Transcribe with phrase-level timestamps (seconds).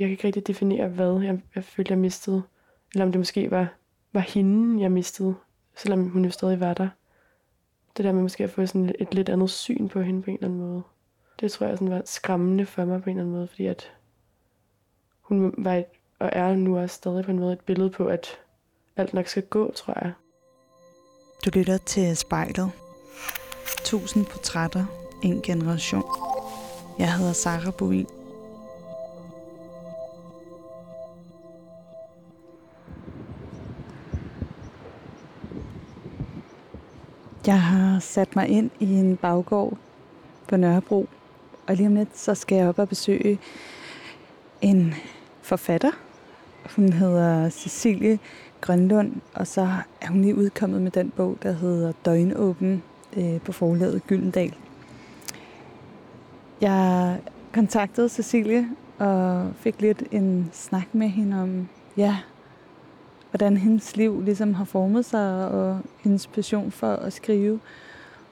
[0.00, 2.42] Jeg kan ikke rigtig definere, hvad jeg, jeg følte, jeg mistede.
[2.94, 3.68] Eller om det måske var,
[4.12, 5.34] var hende, jeg mistede,
[5.76, 6.88] selvom hun jo stadig var der.
[7.96, 10.36] Det der med måske at få sådan et lidt andet syn på hende på en
[10.36, 10.82] eller anden måde.
[11.40, 13.92] Det tror jeg sådan var skræmmende for mig på en eller anden måde, fordi at
[15.20, 15.84] hun var et,
[16.18, 18.26] og er nu også stadig på en måde et billede på, at
[18.96, 20.12] alt nok skal gå, tror jeg.
[21.44, 22.70] Du lytter til spejlet.
[23.84, 24.84] Tusind portrætter,
[25.22, 26.04] en generation.
[26.98, 28.19] Jeg hedder Sara Bovin.
[37.46, 39.78] Jeg har sat mig ind i en baggård
[40.48, 41.08] på Nørrebro,
[41.66, 43.38] og lige om lidt så skal jeg op og besøge
[44.60, 44.94] en
[45.42, 45.90] forfatter.
[46.76, 48.18] Hun hedder Cecilie
[48.60, 49.68] Grønlund, og så
[50.00, 52.82] er hun lige udkommet med den bog, der hedder Døgnåben
[53.16, 54.54] øh, på forlaget Gyldendal.
[56.60, 57.18] Jeg
[57.52, 58.68] kontaktede Cecilie
[58.98, 62.18] og fik lidt en snak med hende om, ja,
[63.30, 67.60] hvordan hendes liv ligesom har formet sig, og hendes passion for at skrive.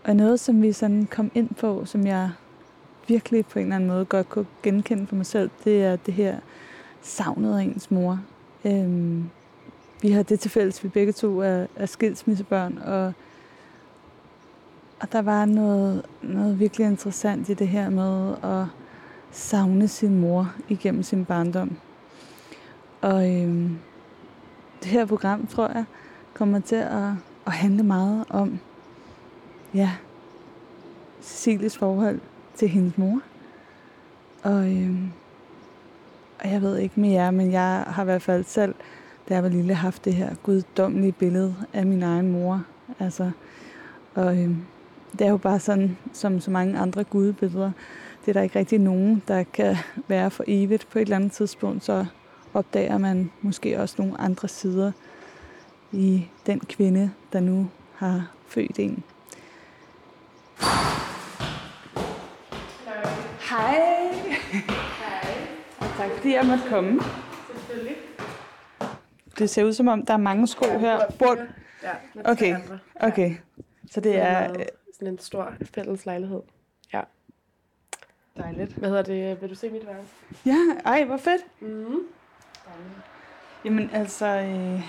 [0.04, 2.30] Og noget, som vi sådan kom ind på, som jeg
[3.08, 6.14] virkelig på en eller anden måde godt kunne genkende for mig selv, det er det
[6.14, 6.36] her
[7.02, 8.20] savnet af ens mor.
[8.64, 9.30] Øhm,
[10.02, 13.12] vi har det til fælles, vi begge to er, er skilsmissebørn, og,
[15.00, 18.66] og der var noget, noget virkelig interessant i det her med at
[19.30, 21.76] savne sin mor igennem sin barndom.
[23.00, 23.78] Og øhm,
[24.82, 25.84] det her program, tror jeg,
[26.34, 27.08] kommer til at,
[27.46, 28.58] at handle meget om,
[29.74, 29.90] ja,
[31.22, 32.20] Cecilies forhold
[32.54, 33.20] til hendes mor.
[34.42, 35.10] Og, øhm,
[36.40, 38.74] og jeg ved ikke med jer, men jeg har i hvert fald selv,
[39.28, 42.64] da jeg var lille, haft det her guddommelige billede af min egen mor.
[42.98, 43.30] Altså,
[44.14, 44.62] og øhm,
[45.12, 47.70] det er jo bare sådan, som så mange andre gudebilleder,
[48.20, 49.76] det er der ikke rigtig nogen, der kan
[50.08, 50.88] være for evigt.
[50.90, 52.06] På et eller andet tidspunkt, så
[52.58, 54.92] opdager man måske også nogle andre sider
[55.92, 59.04] i den kvinde, der nu har født en.
[63.50, 63.80] Hej.
[64.50, 65.48] Hej.
[65.80, 67.00] Og tak fordi jeg måtte komme.
[67.56, 67.96] Selvfølgelig.
[69.38, 71.00] Det ser ud som om, der er mange sko her.
[71.18, 71.36] Bor...
[71.82, 71.92] Ja,
[72.24, 72.56] Okay,
[73.00, 73.34] okay.
[73.90, 76.40] Så det er øh, sådan en stor fælles lejlighed.
[76.92, 77.02] Ja.
[78.36, 78.72] dejligt.
[78.72, 79.42] Hvad hedder det?
[79.42, 80.12] Vil du se mit værelse?
[80.46, 81.42] Ja, ej, hvor fedt.
[81.60, 81.98] Mm.
[83.64, 84.80] Jamen altså, øh,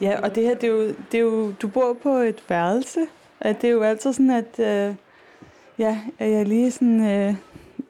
[0.00, 3.00] ja, og det her, det er, jo, det er jo, du bor på et værelse,
[3.40, 4.94] og det er jo altid sådan, at, øh,
[5.78, 7.34] ja, at jeg lige sådan, øh,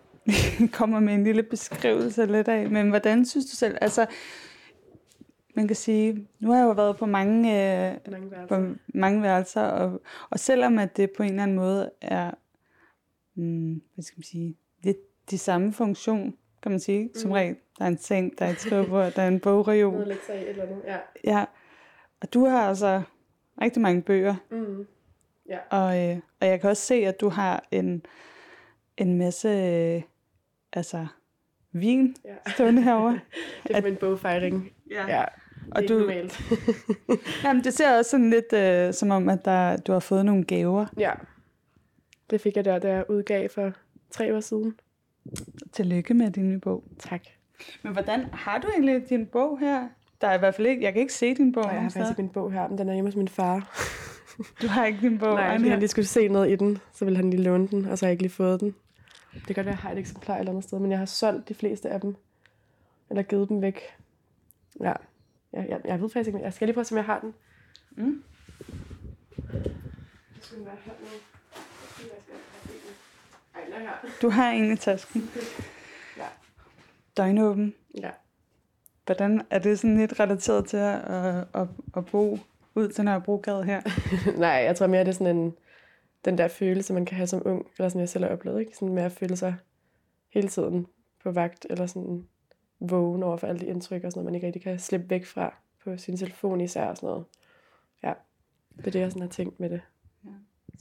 [0.78, 4.06] kommer med en lille beskrivelse lidt af, men hvordan synes du selv, altså,
[5.56, 8.56] man kan sige, nu har jeg jo været på mange, øh, Mange værelser.
[8.56, 12.30] på mange værelser, og, og selvom at det på en eller anden måde er,
[13.34, 17.32] mm, hvad skal man sige, lidt de samme funktion, kan man sige, som Mhm.
[17.34, 17.56] regel.
[17.78, 19.92] Der er en seng, der er et skrivebord, der er en bogreol.
[19.92, 20.82] Noget lidt sag, et eller andet.
[20.86, 20.96] Ja.
[21.24, 21.44] Ja,
[22.20, 23.02] og du har altså
[23.60, 24.86] rigtig mange bøger, Mm.
[25.70, 28.02] og, øh, og jeg kan også se, at du har en,
[28.96, 30.02] en masse øh,
[30.72, 31.06] altså,
[31.72, 32.50] vin ja.
[32.52, 33.20] stående herovre.
[33.68, 34.72] det er min bogfejring.
[34.90, 35.02] Ja.
[35.06, 35.26] Det er
[35.74, 36.40] og ikke du, normalt.
[37.44, 40.44] jamen, det ser også sådan lidt øh, som om, at der, du har fået nogle
[40.44, 40.86] gaver.
[40.98, 41.12] ja.
[42.30, 43.72] Det fik jeg der, da jeg udgav for
[44.10, 44.74] tre år siden.
[45.72, 46.84] Tillykke med din nye bog.
[46.98, 47.22] Tak.
[47.82, 49.88] Men hvordan har du egentlig din bog her?
[50.20, 51.64] Der er i hvert fald ikke, jeg kan ikke se din bog.
[51.64, 53.86] Og jeg har faktisk ikke min bog her, men den er hjemme hos min far.
[54.62, 55.34] Du har ikke din bog.
[55.34, 57.68] Nej, Ej, fordi han lige skulle se noget i den, så ville han lige låne
[57.68, 58.74] den, og så har jeg ikke lige fået den.
[59.34, 60.98] Det kan godt være, at jeg har et eksemplar et eller andet sted, men jeg
[60.98, 62.16] har solgt de fleste af dem.
[63.10, 63.80] Eller givet dem væk.
[64.80, 64.92] Ja.
[65.52, 67.20] Jeg, jeg, jeg ved faktisk ikke, jeg skal lige prøve at se, om jeg har
[67.20, 67.34] den.
[67.96, 68.22] Mm.
[69.36, 69.74] Det
[70.40, 71.06] skulle den være her nu.
[71.06, 72.94] Jeg skal have den.
[73.54, 74.10] Ej, den er her.
[74.22, 75.22] Du har en i tasken.
[76.16, 76.26] Ja.
[77.16, 77.74] Døgnåben.
[78.00, 78.10] Ja.
[79.06, 82.38] Hvordan er det sådan lidt relateret til at, at, at, at bo
[82.74, 83.80] ud til Nørrebrogade her?
[84.40, 85.54] Nej, jeg tror mere, det er sådan en,
[86.24, 88.76] den der følelse, man kan have som ung, eller sådan jeg selv har oplevet, ikke?
[88.76, 89.54] Sådan med at føle sig
[90.32, 90.86] hele tiden
[91.22, 92.26] på vagt, eller sådan
[92.80, 95.26] vågen over for alle de indtryk og sådan noget, man ikke rigtig kan slippe væk
[95.26, 97.24] fra på sin telefon især og sådan noget.
[98.02, 98.12] Ja,
[98.76, 99.80] det er det, jeg sådan har tænkt med det.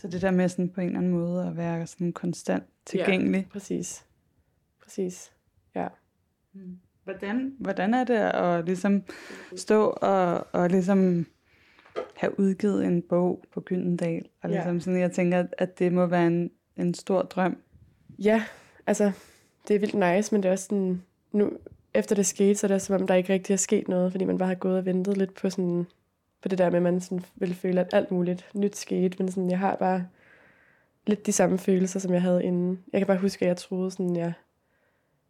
[0.02, 3.48] Så det der med sådan på en eller anden måde at være sådan konstant tilgængelig.
[3.52, 4.06] Præcis.
[4.84, 5.32] Præcis.
[5.76, 5.88] Ja.
[6.54, 6.80] Mm.
[7.04, 9.04] Hvordan, hvordan er det at ligesom
[9.56, 11.26] stå og, og ligesom
[12.16, 14.26] have udgivet en bog på Gyldendal?
[14.42, 14.56] Og Ja.
[14.56, 17.58] ligesom sådan, jeg tænker, at det må være en, en stor drøm.
[18.20, 18.44] Ja,
[18.88, 19.12] altså,
[19.68, 21.02] det er vildt nice, men det er også sådan,
[21.32, 21.52] nu,
[21.94, 24.26] efter det skete, så er det som om, der ikke rigtig er sket noget, fordi
[24.26, 25.86] man bare har gået og ventet lidt på sådan,
[26.42, 29.32] på det der med, at man sådan ville føle, at alt muligt nyt skete, men
[29.32, 30.08] sådan, jeg har bare
[31.08, 32.84] lidt de samme følelser, som jeg havde inden.
[32.94, 34.34] Jeg kan bare huske, at jeg troede, sådan, jeg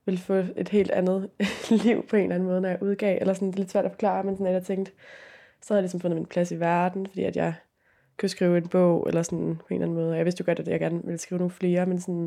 [0.06, 1.29] ville få et helt andet
[1.83, 3.17] liv på en eller anden måde, når jeg udgav.
[3.21, 4.91] Eller sådan, det er lidt svært at forklare, men sådan, at jeg tænkte,
[5.61, 7.53] så havde jeg ligesom fundet min plads i verden, fordi at jeg
[8.19, 10.17] kunne skrive en bog, eller sådan på en eller anden måde.
[10.17, 12.23] Jeg vidste jo godt, at jeg gerne ville skrive nogle flere, men sådan,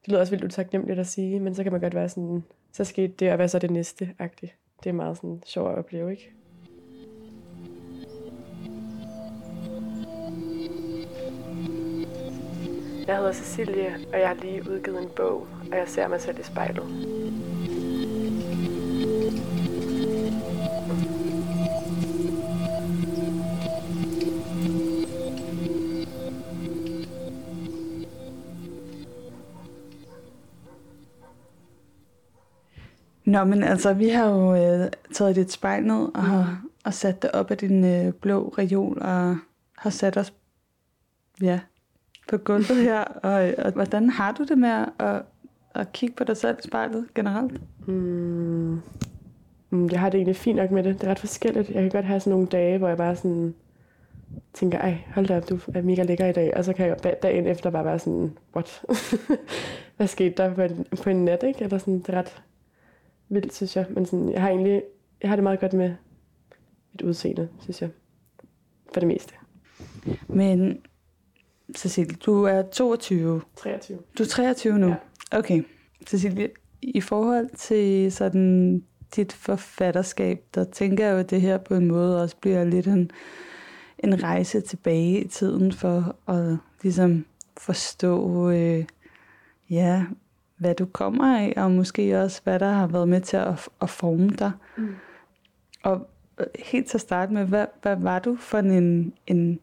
[0.00, 2.84] det lyder også vildt utaknemmeligt at sige, men så kan man godt være sådan, så
[2.84, 4.54] skete det, og hvad så er det næste, agtigt.
[4.84, 6.32] Det er meget sådan sjovt at opleve, ikke?
[13.06, 16.38] Jeg hedder Cecilie, og jeg har lige udgivet en bog, og jeg ser mig selv
[16.38, 16.84] i spejlet.
[33.24, 37.22] Nå, men altså, vi har jo øh, taget dit spejl ned og, har, og sat
[37.22, 39.38] det op af din øh, blå reol og
[39.78, 40.32] har sat os
[41.40, 41.60] ja,
[42.28, 43.00] på gulvet her.
[43.04, 45.22] Og, og hvordan har du det med at,
[45.74, 47.60] at kigge på dig selv i spejlet generelt?
[47.88, 48.80] Mm.
[49.70, 50.94] Mm, Jeg har det egentlig fint nok med det.
[51.00, 51.70] Det er ret forskelligt.
[51.70, 53.54] Jeg kan godt have sådan nogle dage, hvor jeg bare sådan
[54.52, 56.56] tænker, ej, hold da op, du er mega lækker i dag.
[56.56, 58.84] Og så kan jeg da- dagen efter bare være sådan, what?
[59.96, 61.64] Hvad skete der på en, på en nat, ikke?
[61.64, 62.42] Eller sådan, det er ret
[63.28, 63.86] vildt, synes jeg.
[63.90, 64.82] Men sådan, jeg har egentlig,
[65.22, 65.94] jeg har det meget godt med
[66.92, 67.90] mit udseende, synes jeg.
[68.92, 69.34] For det meste.
[70.28, 70.78] Men
[71.76, 73.42] Cecilie, du er 22.
[73.56, 73.98] 23.
[74.18, 74.88] Du er 23 nu?
[74.88, 74.96] Ja.
[75.38, 75.62] Okay.
[76.06, 76.50] Cecilie,
[76.82, 78.82] i forhold til sådan
[79.16, 82.86] dit forfatterskab, der tænker jeg jo, at det her på en måde også bliver lidt
[82.86, 83.10] en,
[83.98, 87.24] en rejse tilbage i tiden for at ligesom
[87.56, 88.84] forstå, øh,
[89.70, 90.04] ja,
[90.56, 93.90] hvad du kommer af, og måske også, hvad der har været med til at, at
[93.90, 94.52] forme dig.
[94.76, 94.94] Mm.
[95.82, 96.08] Og
[96.40, 99.60] øh, helt til at starte med, hvad, hvad var du for en, en,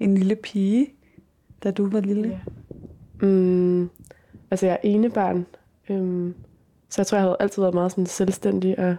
[0.00, 0.94] en lille pige,
[1.64, 2.28] da du var lille?
[2.28, 2.40] Ja.
[3.26, 3.90] Mm,
[4.50, 5.46] altså, jeg er enebarn.
[5.90, 6.34] Øhm,
[6.88, 8.96] så jeg tror, jeg havde altid været meget sådan selvstændig og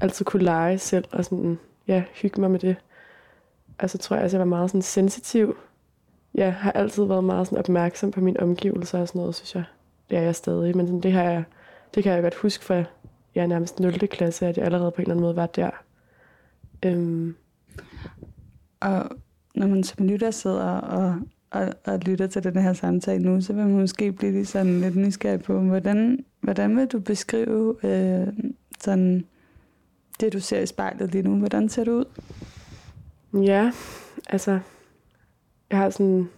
[0.00, 1.58] altid kunne lege selv og sådan,
[1.88, 2.76] ja, hygge mig med det.
[3.78, 5.56] Og så tror jeg, at jeg var meget sådan sensitiv.
[6.34, 9.64] Jeg har altid været meget sådan opmærksom på mine omgivelser og sådan noget, synes jeg.
[10.10, 11.44] Det er jeg stadig, men sådan, det, har jeg,
[11.94, 12.84] det kan jeg godt huske fra
[13.34, 13.92] ja, nærmest 0.
[13.98, 15.70] klasse, at jeg allerede på en eller anden måde var der.
[16.84, 17.36] Øhm,
[18.80, 19.10] Og
[19.54, 21.20] når man som lytter sidder og,
[21.56, 24.80] og, og lytter til den her samtale nu, så vil man måske blive lige sådan
[24.80, 28.26] lidt nysgerrig på, hvordan, hvordan vil du beskrive øh,
[28.80, 29.26] sådan
[30.20, 31.38] det, du ser i spejlet lige nu?
[31.38, 32.04] Hvordan ser det ud?
[33.42, 33.72] Ja,
[34.28, 34.58] altså,
[35.70, 36.28] jeg har sådan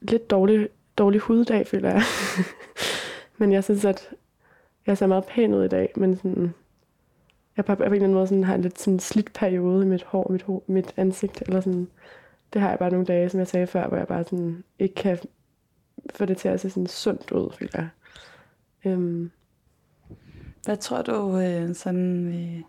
[0.00, 0.68] lidt dårlig,
[0.98, 2.02] dårlig huddag, føler jeg.
[3.38, 4.10] men jeg synes, at
[4.86, 6.54] jeg ser meget pæn ud i dag, men sådan,
[7.56, 9.88] jeg på, på en eller anden måde sådan, har en lidt sådan slidt periode i
[9.88, 11.88] mit hår, mit, hår, mit ansigt, eller sådan,
[12.54, 14.94] det har jeg bare nogle dage, som jeg sagde før, hvor jeg bare sådan ikke
[14.94, 15.18] kan
[16.14, 17.88] få det til at se sådan sundt ud, føler jeg.
[18.84, 19.30] Øhm,
[20.64, 22.62] Hvad tror du, øh, sådan, øh,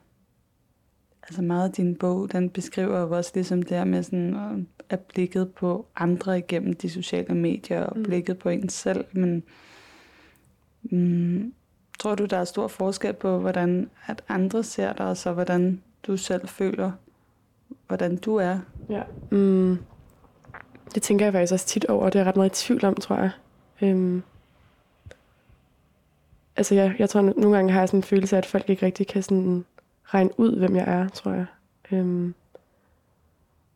[1.23, 4.63] altså meget af din bog, den beskriver jo også ligesom det her med sådan, øh,
[4.89, 8.03] at blikket på andre igennem de sociale medier, og Mm.
[8.03, 9.43] blikket på en selv, men
[10.83, 11.53] mm,
[11.99, 15.81] tror du, der er stor forskel på, hvordan at andre ser dig, og så hvordan
[16.07, 16.91] du selv føler,
[17.87, 18.59] hvordan du er?
[18.89, 19.01] Ja.
[19.31, 19.77] Mm,
[20.95, 22.05] det tænker jeg faktisk også tit over.
[22.05, 23.31] Det er jeg ret meget i tvivl om, tror jeg.
[23.81, 24.23] Øhm,
[26.55, 28.85] altså, jeg, jeg tror, nogle gange har jeg sådan en følelse af, at folk ikke
[28.85, 29.65] rigtig kan sådan
[30.05, 31.45] regne ud, hvem jeg er, tror jeg.
[31.91, 32.33] Øhm,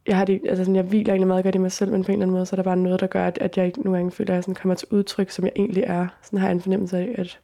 [0.08, 2.12] jeg, har det, altså sådan, jeg hviler egentlig meget godt i mig selv, men på
[2.12, 3.82] en eller anden måde, så er der bare noget, der gør, at, at jeg ikke
[3.82, 6.08] nogle gange føler, at jeg sådan kommer til udtryk, som jeg egentlig er.
[6.24, 7.40] Sådan har jeg en fornemmelse af, at,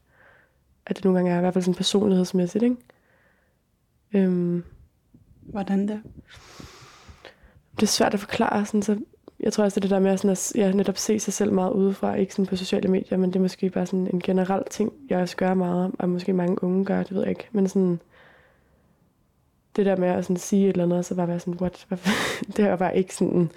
[0.85, 2.75] at det nogle gange er i hvert fald sådan personlighedsmæssigt, ikke?
[4.13, 4.63] Øhm,
[5.55, 6.01] Hvordan det?
[7.75, 8.65] det er svært at forklare.
[8.65, 8.99] Sådan, så
[9.39, 11.33] jeg tror også, det er det der med at, sådan at ja, netop se sig
[11.33, 14.19] selv meget udefra, ikke sådan på sociale medier, men det er måske bare sådan en
[14.19, 17.47] generel ting, jeg også gør meget, og måske mange unge gør, det ved jeg ikke.
[17.51, 17.99] Men sådan,
[19.75, 21.85] det der med at sådan sige et eller andet, og så bare være sådan, what,
[21.87, 21.97] hvad,
[22.57, 23.51] det er bare ikke sådan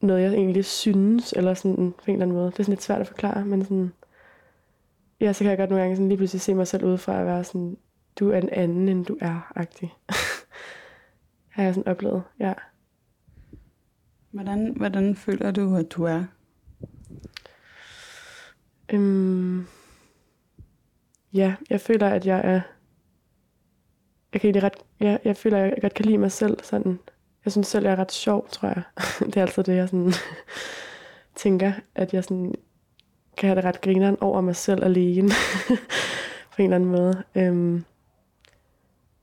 [0.00, 2.46] noget, jeg egentlig synes, eller sådan på en eller anden måde.
[2.46, 3.92] Det er sådan lidt svært at forklare, men sådan,
[5.20, 7.26] ja, så kan jeg godt nogle gange sådan lige pludselig se mig selv udefra og
[7.26, 7.76] være sådan,
[8.18, 9.94] du er en anden, end du er, agtig.
[11.56, 12.52] har jeg sådan oplevet, ja.
[14.30, 16.24] Hvordan, hvordan føler du, at du er?
[18.92, 19.66] Øhm,
[21.32, 22.60] ja, jeg føler, at jeg er...
[24.32, 24.74] Jeg kan ret...
[25.00, 26.98] Ja, jeg føler, at jeg godt kan lide mig selv sådan.
[27.44, 28.82] Jeg synes selv, jeg er ret sjov, tror jeg.
[29.26, 30.12] det er altid det, jeg sådan
[31.42, 32.54] tænker, at jeg sådan
[33.36, 35.28] kan have det ret grineren over mig selv alene.
[36.56, 37.22] på en eller anden måde.
[37.34, 37.84] Øhm,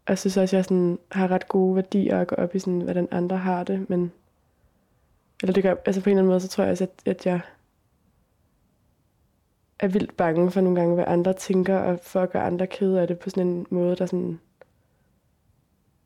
[0.05, 2.59] og jeg synes også, at jeg sådan har ret gode værdier at gå op i,
[2.59, 3.89] sådan, hvordan andre har det.
[3.89, 4.11] Men,
[5.41, 7.25] eller det gør, altså på en eller anden måde, så tror jeg også, at, at
[7.25, 7.39] jeg
[9.79, 13.01] er vildt bange for nogle gange, hvad andre tænker, og for at gøre andre kede
[13.01, 14.39] af det på sådan en måde, der sådan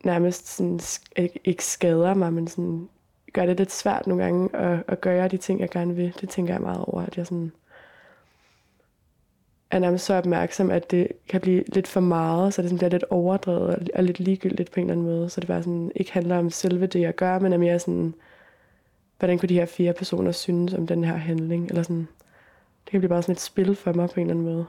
[0.04, 0.80] nærmest sådan,
[1.44, 2.89] ikke skader mig, men sådan
[3.34, 6.13] gør det lidt svært nogle gange at, at gøre de ting, jeg gerne vil.
[6.22, 7.51] Det tænker jeg meget over, at jeg sådan
[9.71, 12.89] er nærmest så opmærksom, at det kan blive lidt for meget, så det sådan bliver
[12.89, 15.29] lidt overdrevet og lidt ligegyldigt på en eller anden måde.
[15.29, 18.13] Så det bare sådan, ikke handler om selve det, jeg gør, men er mere sådan,
[19.19, 21.67] hvordan kunne de her fire personer synes om den her handling?
[21.69, 22.07] Eller sådan,
[22.86, 24.65] det kan blive bare sådan et spil for mig på en eller anden måde,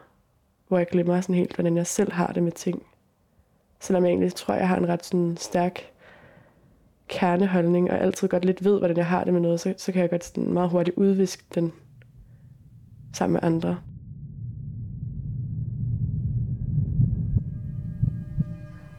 [0.68, 2.82] hvor jeg glemmer sådan helt, hvordan jeg selv har det med ting.
[3.80, 5.92] Selvom jeg egentlig tror, jeg har en ret sådan stærk
[7.08, 10.02] kerneholdning, og altid godt lidt ved, hvordan jeg har det med noget, så, så kan
[10.02, 11.72] jeg godt sådan meget hurtigt udviske den
[13.14, 13.78] sammen med andre.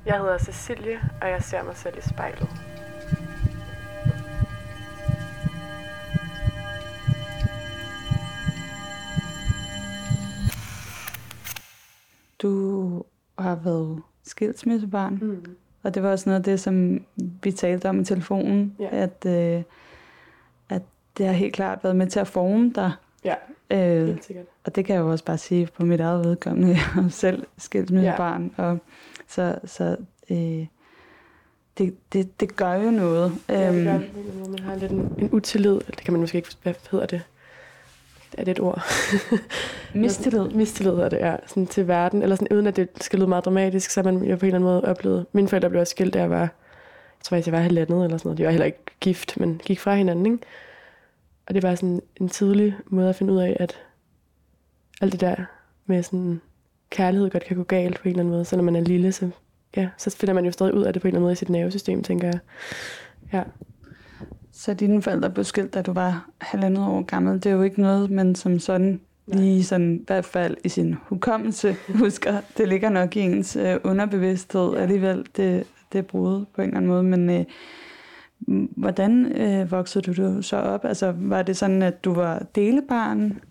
[0.10, 2.50] Jeg hedder Cecilie, og jeg ser mig selv i spejlet.
[12.42, 13.04] Du
[13.40, 15.56] har været skilsmissebarn, mm.
[15.84, 17.06] og det var også noget af det, som
[17.44, 18.88] vi talte om i telefonen, ja.
[18.92, 19.64] at, øh,
[20.70, 20.82] at
[21.18, 22.92] det har helt klart været med til at forme dig.
[23.24, 23.36] Ja,
[23.70, 24.18] øh.
[24.64, 26.70] Og det kan jeg jo også bare sige på mit eget vedkommende.
[26.96, 28.64] Jeg er selv skilsmissebarn, ja.
[28.64, 28.78] og
[29.28, 29.98] så, så
[30.30, 30.66] øh,
[31.78, 33.32] det, det, det gør jo noget.
[33.50, 34.50] Ja, det gør øhm, det.
[34.50, 37.22] Man har lidt en, en utillid, det kan man måske ikke, hvad hedder det?
[38.38, 38.82] Er det et ord?
[39.96, 40.50] Mistillid.
[40.50, 41.36] Mistillid er det, ja.
[41.48, 44.24] Sådan til verden, eller sådan, uden at det skal lyde meget dramatisk, så har man
[44.24, 45.26] jo på en eller anden måde oplevet.
[45.32, 46.50] Mine forældre blev også skilt, da jeg var, jeg
[47.24, 48.38] tror faktisk, jeg var halvandet eller sådan noget.
[48.38, 50.38] De var heller ikke gift, men gik fra hinanden, ikke?
[51.50, 53.80] Og det var sådan en tidlig måde at finde ud af, at
[55.02, 55.36] alt det der
[55.86, 56.42] med sådan
[56.90, 59.12] kærlighed godt kan gå galt på en eller anden måde, så når man er lille,
[59.12, 59.30] så
[59.76, 61.36] ja, så finder man jo stadig ud af det på en eller anden måde i
[61.36, 62.40] sit nervesystem, tænker jeg.
[63.34, 63.44] Ja.
[64.52, 67.34] Så dine forældre blev skilt, da du var halvandet år gammel.
[67.34, 70.96] Det er jo ikke noget, man som sådan lige sådan, i hvert fald i sin
[71.02, 72.42] hukommelse husker.
[72.58, 75.64] Det ligger nok i ens øh, underbevidsthed alligevel, det,
[75.94, 77.04] det brud på en eller anden måde.
[77.04, 77.46] Men øh,
[78.78, 80.86] hvordan øh, voksede du så op?
[80.86, 83.42] Altså, var det sådan, at du var delebarn?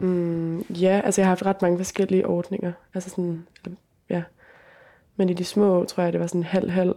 [0.00, 2.72] Mm, ja, altså jeg har haft ret mange forskellige ordninger.
[2.94, 3.46] Altså sådan,
[4.10, 4.22] ja,
[5.16, 6.94] men i de små tror jeg, det var sådan halv-halv.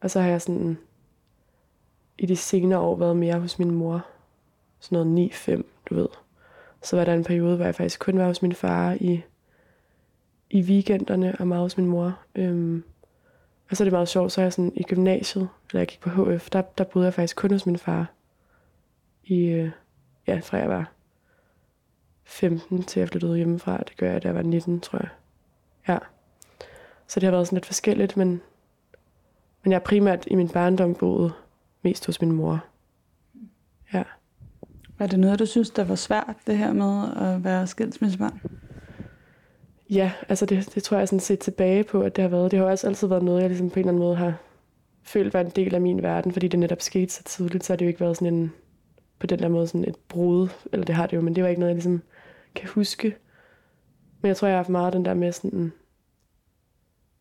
[0.00, 0.78] Og så har jeg sådan
[2.18, 4.06] i de senere år været mere hos min mor.
[4.80, 6.08] Sådan noget 9-5, du ved.
[6.82, 9.22] Så var der en periode, hvor jeg faktisk kun var hos min far i,
[10.50, 12.18] i weekenderne og meget hos min mor.
[12.34, 12.84] Øhm,
[13.70, 16.00] og så er det meget sjovt, så er jeg sådan i gymnasiet, eller jeg gik
[16.00, 18.06] på HF, der, der boede jeg faktisk kun hos min far.
[19.24, 19.70] I, øh,
[20.26, 20.92] ja, fra jeg var
[22.24, 23.78] 15 til jeg flyttede hjemmefra.
[23.78, 25.08] Det gør jeg, da jeg var 19, tror jeg.
[25.88, 25.98] Ja.
[27.06, 28.28] Så det har været sådan lidt forskelligt, men,
[29.62, 31.32] men jeg har primært i min barndom boet
[31.82, 32.64] mest hos min mor.
[33.92, 34.02] Ja.
[34.98, 38.40] Var det noget, du synes, der var svært, det her med at være skilsmissebarn?
[39.90, 42.50] Ja, altså det, det tror jeg sådan set tilbage på, at det har været.
[42.50, 44.34] Det har også altid været noget, jeg ligesom på en eller anden måde har
[45.02, 47.76] følt var en del af min verden, fordi det netop skete så tidligt, så har
[47.76, 48.52] det jo ikke været sådan en,
[49.18, 51.48] på den der måde sådan et brud, eller det har det jo, men det var
[51.48, 52.02] ikke noget, jeg ligesom
[52.54, 53.16] kan huske.
[54.20, 55.72] Men jeg tror, jeg har haft meget den der med sådan,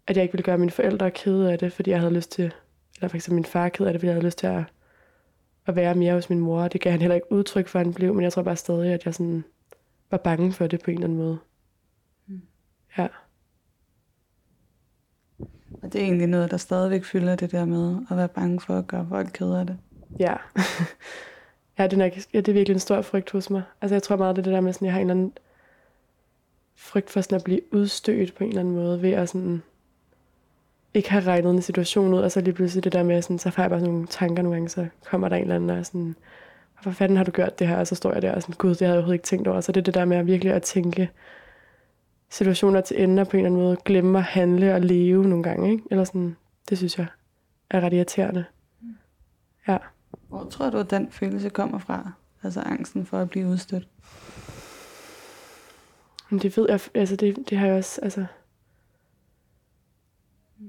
[0.07, 2.53] at jeg ikke ville gøre mine forældre kede af det, fordi jeg havde lyst til,
[2.95, 4.63] eller for eksempel min far kede af det, fordi jeg havde lyst til at,
[5.65, 6.67] at være mere hos min mor.
[6.67, 8.93] Det gav han heller ikke udtryk for, at han blev, men jeg tror bare stadig,
[8.93, 9.43] at jeg sådan
[10.11, 11.37] var bange for det på en eller anden måde.
[12.97, 13.07] Ja.
[15.81, 18.77] Og det er egentlig noget, der stadigvæk fylder det der med at være bange for
[18.77, 19.77] at gøre folk kede af det.
[20.19, 20.33] Ja.
[21.77, 23.63] ja, det er, nok, ja, det er virkelig en stor frygt hos mig.
[23.81, 25.33] Altså jeg tror meget, det er det der med, sådan, jeg har en eller anden
[26.75, 29.63] frygt for sådan at blive udstødt på en eller anden måde, ved at sådan
[30.93, 33.51] ikke har regnet en situation ud, og så lige pludselig det der med, sådan, så
[33.51, 35.85] får jeg bare sådan nogle tanker nogle gange, så kommer der en eller anden, og
[35.85, 36.15] sådan,
[36.73, 37.77] hvorfor fanden har du gjort det her?
[37.77, 39.61] Og så står jeg der og sådan, gud, det havde jeg overhovedet ikke tænkt over.
[39.61, 41.09] Så det er det der med at virkelig at tænke
[42.29, 45.43] situationer til ende, og på en eller anden måde glemme at handle og leve nogle
[45.43, 45.83] gange, ikke?
[45.91, 46.35] Eller sådan,
[46.69, 47.07] det synes jeg
[47.69, 48.45] er ret irriterende.
[49.67, 49.77] Ja.
[50.27, 52.11] Hvor tror du, at den følelse kommer fra?
[52.43, 53.87] Altså angsten for at blive udstødt?
[56.29, 58.25] Men det ved jeg, altså det, det har jeg også, altså,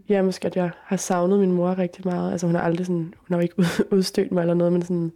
[0.09, 2.33] ja, måske at jeg har savnet min mor rigtig meget.
[2.33, 3.65] Altså hun har aldrig sådan, hun har ikke
[3.97, 5.13] udstødt mig eller noget, men sådan,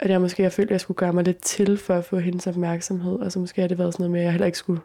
[0.00, 2.18] at jeg måske har følt, at jeg skulle gøre mig lidt til for at få
[2.18, 3.22] hendes opmærksomhed.
[3.22, 4.80] Altså måske har det været sådan noget med, at jeg heller ikke skulle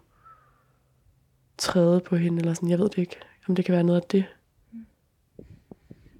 [1.57, 3.15] træde på hende, eller sådan, jeg ved det ikke,
[3.47, 4.25] om det kan være noget af det.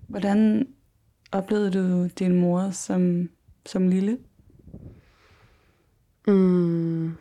[0.08, 0.68] Hvordan
[1.32, 3.30] oplevede du din mor som,
[3.66, 4.18] som lille?
[6.28, 7.16] Mm,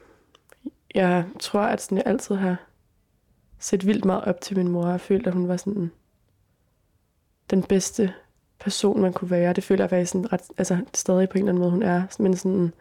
[0.94, 2.56] jeg tror, at sådan, jeg altid har
[3.58, 5.90] set vildt meget op til min mor, og følte, at hun var sådan
[7.50, 8.14] den bedste
[8.62, 9.52] person, man kunne være.
[9.52, 12.02] Det føler jeg faktisk sådan ret, altså, stadig på en eller anden måde, hun er.
[12.18, 12.72] Men sådan,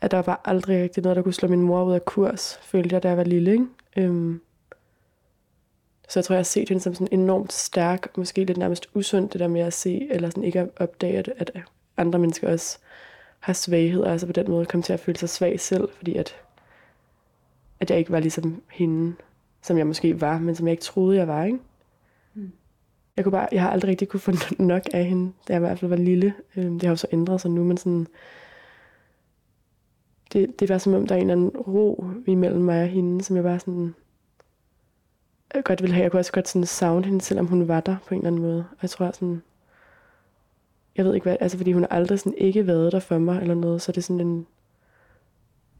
[0.00, 2.94] at der var aldrig rigtig noget, der kunne slå min mor ud af kurs, følte
[2.94, 3.52] jeg, da jeg var lille.
[3.52, 3.66] Ikke?
[3.96, 4.40] Øhm,
[6.08, 9.32] så jeg tror, jeg har set hende som sådan enormt stærk, måske lidt nærmest usundt,
[9.32, 11.62] det der med at se, eller sådan ikke at opdage, at, at
[11.96, 12.78] andre mennesker også
[13.40, 16.36] har svaghed, altså på den måde komme til at føle sig svag selv, fordi at,
[17.80, 19.14] at jeg ikke var ligesom hende,
[19.62, 21.58] som jeg måske var, men som jeg ikke troede, jeg var, ikke?
[23.16, 25.64] Jeg, kunne bare, jeg har aldrig rigtig kunne få nok af hende, da jeg i
[25.66, 26.34] hvert fald var lille.
[26.56, 28.06] Øhm, det har jo så ændret sig nu, men sådan,
[30.32, 33.24] det, det var som om, der er en eller anden ro imellem mig og hende,
[33.24, 33.94] som jeg bare sådan,
[35.54, 36.02] jeg godt ville have.
[36.02, 38.42] Jeg kunne også godt sådan savne hende, selvom hun var der på en eller anden
[38.42, 38.66] måde.
[38.70, 39.42] Og jeg tror sådan,
[40.96, 43.40] jeg ved ikke hvad, altså fordi hun har aldrig sådan ikke været der for mig
[43.40, 44.46] eller noget, så det er sådan en,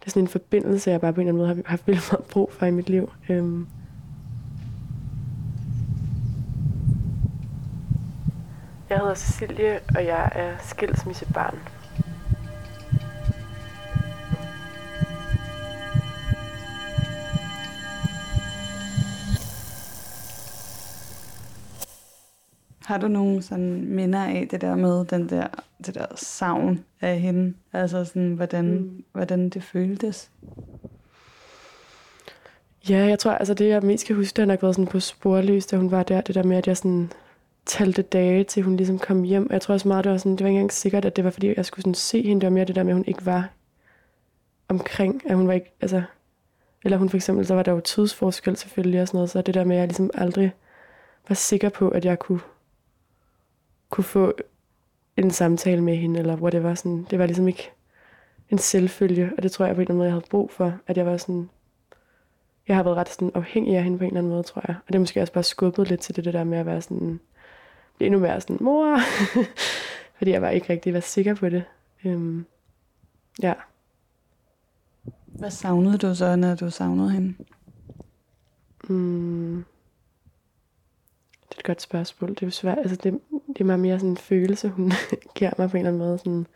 [0.01, 2.13] det er sådan en forbindelse, jeg bare på en eller anden måde har haft vildt
[2.13, 3.13] meget brug for i mit liv.
[3.29, 3.67] Øhm.
[8.91, 11.59] Jeg hedder Cecilie, og jeg er skilsmissebarn.
[22.87, 25.47] Har du nogle sådan minder af det der med den der,
[25.87, 27.55] det der savn af hende?
[27.73, 29.05] Altså sådan, hvordan, mm.
[29.13, 30.31] hvordan det føltes?
[32.89, 35.01] Ja, jeg tror, altså det jeg mest kan huske, det har nok været sådan på
[35.01, 36.21] sporløs, da hun var der.
[36.21, 37.11] Det der med, at jeg sådan
[37.67, 39.49] talte dage, til hun ligesom kom hjem.
[39.51, 41.31] Jeg tror også meget, det var, sådan, det var ikke engang sikkert, at det var,
[41.31, 42.41] fordi jeg skulle sådan se hende.
[42.41, 43.51] Det var mere det der med, at hun ikke var
[44.69, 45.23] omkring.
[45.31, 46.03] At hun var ikke, altså,
[46.85, 49.31] eller hun for eksempel, så var der jo tidsforskel selvfølgelig og sådan noget.
[49.31, 50.53] Så det der med, at jeg ligesom aldrig
[51.29, 52.41] var sikker på, at jeg kunne
[53.91, 54.35] kunne få
[55.17, 57.71] en samtale med hende, eller hvor det var sådan, det var ligesom ikke
[58.51, 60.79] en selvfølge, og det tror jeg på en eller anden måde, jeg havde brug for,
[60.87, 61.51] at jeg var sådan,
[62.69, 64.77] jeg har været ret sådan afhængig af hende på en eller anden måde, tror jeg.
[64.77, 66.83] Og det er måske også bare skubbet lidt til det, det der med at være
[66.83, 67.21] sådan,
[67.97, 68.99] blive endnu mere sådan, mor,
[70.19, 71.65] fordi jeg var ikke rigtig var sikker på det.
[72.05, 72.47] Øhm,
[73.43, 73.55] ja.
[75.27, 77.35] Hvad savnede du så, når du savnede hende?
[78.89, 79.65] Mm,
[81.49, 82.31] det er et godt spørgsmål.
[82.31, 82.79] Det er jo svært.
[82.79, 84.93] Altså, det, det er meget mere sådan en følelse, hun
[85.35, 86.19] giver mig på en eller anden måde.
[86.19, 86.47] Sådan,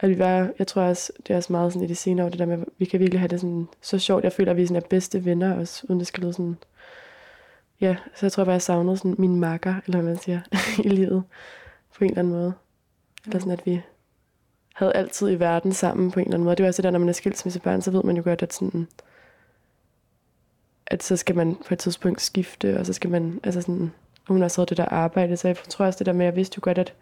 [0.00, 2.30] at vi var, jeg tror også, det er også meget sådan i de senere år,
[2.30, 4.24] det der med, at vi kan virkelig have det sådan, så sjovt.
[4.24, 6.56] Jeg føler, at vi sådan er bedste venner også, uden det skal lyde sådan,
[7.80, 10.40] ja, så jeg tror bare, jeg savnede sådan min makker, eller hvad man siger,
[10.84, 11.22] i livet,
[11.96, 12.52] på en eller anden måde.
[13.26, 13.82] Eller sådan, at vi
[14.74, 16.56] havde altid i verden sammen på en eller anden måde.
[16.56, 18.52] Det var også det der, når man er skilsmissebørn, så ved man jo godt, at
[18.52, 18.88] sådan,
[20.86, 23.92] at så skal man på et tidspunkt skifte, og så skal man, altså sådan,
[24.28, 26.36] hun har så det der arbejde, så jeg tror også det der med, at jeg
[26.36, 26.94] vidste jo godt, at,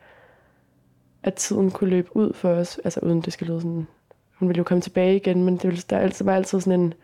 [1.23, 3.87] at tiden kunne løbe ud for os, altså uden det skal lyde sådan,
[4.35, 6.95] hun ville jo komme tilbage igen, men det ville, der altid, var altid sådan en,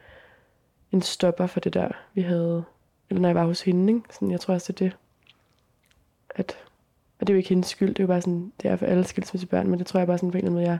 [0.92, 2.64] en stopper for det der, vi havde,
[3.10, 4.04] eller når jeg var hos hende, ikke?
[4.10, 4.96] Sådan, jeg tror også, det er det,
[6.34, 6.56] at,
[7.20, 8.86] og det er jo ikke hendes skyld, det er jo bare sådan, det er for
[8.86, 10.78] alle skilsmissebørn, men det tror jeg bare sådan på en eller anden måde, jeg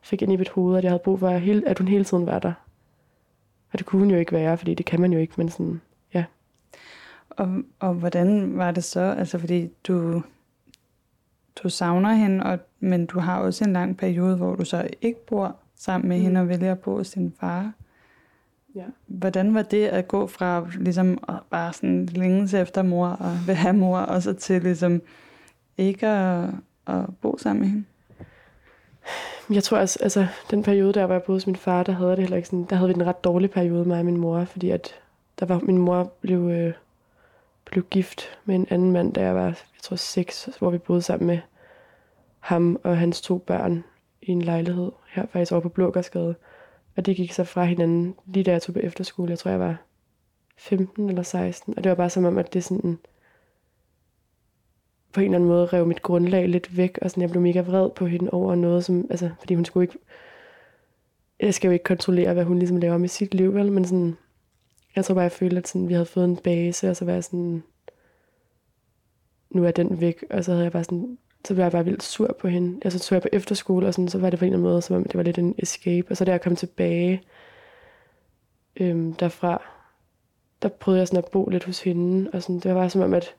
[0.00, 2.04] fik ind i mit hoved, at jeg havde brug for, at, hele, at hun hele
[2.04, 2.52] tiden var der.
[3.72, 5.80] Og det kunne hun jo ikke være, fordi det kan man jo ikke, men sådan,
[6.14, 6.24] ja.
[7.30, 9.00] Og, og hvordan var det så?
[9.00, 10.22] Altså fordi du,
[11.62, 15.26] du savner hende, og, men du har også en lang periode, hvor du så ikke
[15.26, 16.22] bor sammen med mm.
[16.22, 17.72] hende og vælger at bo hos din far.
[18.78, 18.84] Ja.
[19.06, 23.54] Hvordan var det at gå fra ligesom at bare sådan længes efter mor og vil
[23.54, 25.02] have mor, og så til ligesom
[25.78, 26.50] ikke at,
[26.86, 27.84] at bo sammen med hende?
[29.50, 32.18] Jeg tror også, altså den periode, der var boede hos min far, der havde det
[32.18, 34.70] heller ikke sådan, der havde vi en ret dårlig periode, mig og min mor, fordi
[34.70, 34.94] at
[35.40, 36.72] der var, min mor blev, øh,
[37.64, 41.02] blev gift med en anden mand, da jeg var, jeg tror, seks, hvor vi boede
[41.02, 41.38] sammen med
[42.38, 43.84] ham og hans to børn
[44.22, 46.34] i en lejlighed her faktisk over på Blågårdsgade.
[46.98, 49.30] Og det gik så fra hinanden lige da jeg tog på efterskole.
[49.30, 49.76] Jeg tror, jeg var
[50.56, 51.74] 15 eller 16.
[51.76, 52.98] Og det var bare som om, at det sådan
[55.12, 57.60] på en eller anden måde rev mit grundlag lidt væk, og sådan, jeg blev mega
[57.60, 59.98] vred på hende over noget, som, altså, fordi hun skulle ikke,
[61.40, 64.16] jeg skal jo ikke kontrollere, hvad hun ligesom laver med sit liv, vel, men sådan,
[64.96, 67.12] jeg tror bare, jeg følte, at sådan, vi havde fået en base, og så var
[67.12, 67.62] jeg sådan,
[69.50, 72.02] nu er den væk, og så havde jeg bare sådan, så blev jeg bare vildt
[72.02, 72.80] sur på hende.
[72.84, 74.70] Jeg så tog jeg på efterskole, og sådan, så var det på en eller anden
[74.70, 76.06] måde, som om det var lidt en escape.
[76.10, 77.22] Og så da jeg kom tilbage
[78.76, 79.62] øhm, derfra,
[80.62, 83.00] der prøvede jeg sådan at bo lidt hos hende, og sådan, det var bare som
[83.00, 83.34] om, at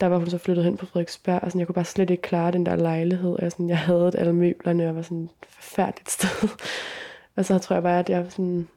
[0.00, 2.22] der var hun så flyttet hen på Frederiksberg, og sådan, jeg kunne bare slet ikke
[2.22, 3.32] klare den der lejlighed.
[3.32, 6.48] Og jeg, sådan, jeg havde alle møblerne, og var sådan et forfærdeligt sted.
[7.36, 8.68] og så tror jeg bare, at jeg sådan,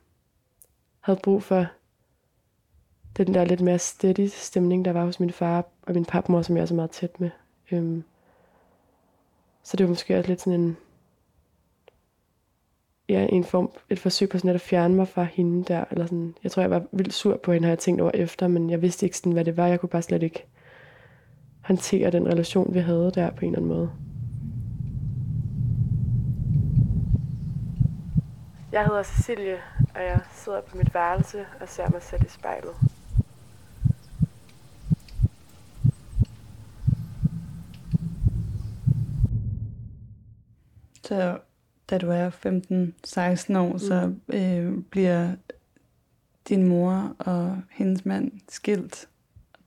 [0.99, 1.65] havde brug for
[3.17, 6.55] den der lidt mere steady stemning, der var hos min far og min papmor, som
[6.55, 7.29] jeg er så meget tæt med.
[7.71, 8.03] Øhm,
[9.63, 10.77] så det var måske også lidt sådan en,
[13.09, 16.35] ja, en form, et forsøg på sådan at fjerne mig fra hende der, eller sådan,
[16.43, 18.81] jeg tror, jeg var vildt sur på hende, har jeg tænkt over efter, men jeg
[18.81, 20.45] vidste ikke sådan, hvad det var, jeg kunne bare slet ikke
[21.61, 23.91] håndtere den relation, vi havde der på en eller anden måde.
[28.71, 29.57] Jeg hedder Cecilie,
[29.95, 32.75] og jeg sidder på mit værelse og ser mig selv i spejlet.
[41.09, 41.37] Så
[41.89, 43.79] da du er 15-16 år, mm.
[43.79, 45.31] så øh, bliver
[46.49, 49.07] din mor og hendes mand skilt.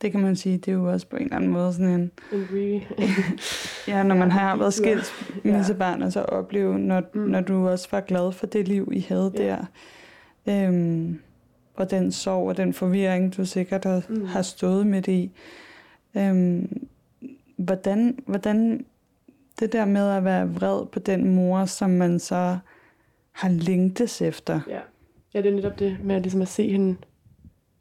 [0.02, 2.10] Det kan man sige, det er jo også på en eller anden måde sådan en...
[3.88, 5.12] Ja, når man ja, har været skilt
[5.44, 5.72] med ja.
[5.72, 7.20] barn, og så opleve, når, mm.
[7.20, 9.42] når du også var glad for det liv, I havde ja.
[9.42, 10.68] der.
[10.68, 11.20] Øhm,
[11.74, 14.24] og den sorg og den forvirring, du sikkert har, mm.
[14.24, 15.30] har stået midt i.
[16.16, 16.88] Øhm,
[17.56, 18.84] hvordan, hvordan
[19.60, 22.58] det der med at være vred på den mor, som man så
[23.32, 24.60] har længtes efter.
[24.68, 24.80] Ja.
[25.34, 26.96] ja, det er netop det med at, ligesom at se hende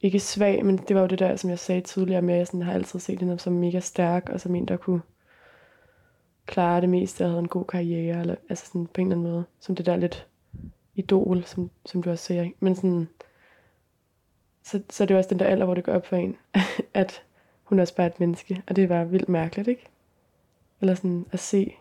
[0.02, 2.48] ikke svag, men det var jo det der, som jeg sagde tidligere med, at jeg
[2.48, 5.02] sådan, har altid set hende som mega stærk, og som en, der kunne
[6.46, 9.32] klare det meste, og havde en god karriere, eller, altså sådan på en eller anden
[9.32, 10.28] måde, som det der lidt
[10.96, 12.50] idol, som, som du også ser.
[12.60, 13.08] Men sådan,
[14.64, 16.38] så, så det er også den der alder, hvor det går op for en,
[16.94, 17.24] at
[17.64, 19.86] hun også bare et menneske, og det var vildt mærkeligt, ikke?
[20.82, 21.74] Eller sådan at se,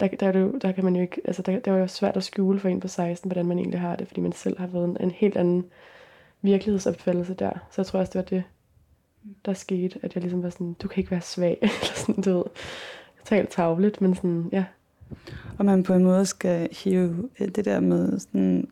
[0.00, 1.86] der, der, er det jo, der kan man jo ikke, altså der, det var jo
[1.86, 4.58] svært at skjule for en på 16, hvordan man egentlig har det, fordi man selv
[4.58, 5.64] har været en, en helt anden
[6.42, 7.50] virkelighedsopfattelse der.
[7.70, 8.44] Så jeg tror også, det var det,
[9.44, 12.36] der skete, at jeg ligesom var sådan, du kan ikke være svag, eller sådan, du
[12.36, 12.44] ved,
[13.24, 14.64] talt tavligt, men sådan, ja.
[15.58, 18.68] Og man på en måde skal hive øh, det der med sådan,